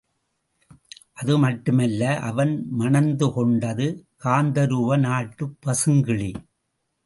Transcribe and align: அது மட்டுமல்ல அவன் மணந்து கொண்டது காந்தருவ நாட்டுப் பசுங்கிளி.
அது 1.13 1.37
மட்டுமல்ல 1.37 2.19
அவன் 2.19 2.67
மணந்து 2.69 3.33
கொண்டது 3.33 3.87
காந்தருவ 4.23 4.99
நாட்டுப் 4.99 5.57
பசுங்கிளி. 5.65 6.33